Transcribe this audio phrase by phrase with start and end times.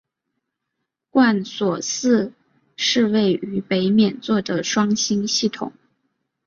[1.11, 2.33] 贯索四
[2.75, 5.73] 是位于北冕座的双星系统。